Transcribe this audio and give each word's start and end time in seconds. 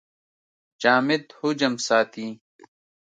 جامد 0.81 1.23
حجم 1.39 1.73
ساتي. 1.87 2.27